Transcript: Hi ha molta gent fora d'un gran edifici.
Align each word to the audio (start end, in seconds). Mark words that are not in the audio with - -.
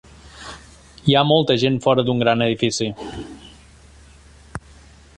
Hi 1.11 1.15
ha 1.19 1.23
molta 1.33 1.57
gent 1.65 1.77
fora 1.85 2.07
d'un 2.07 2.25
gran 2.25 2.43
edifici. 2.47 2.91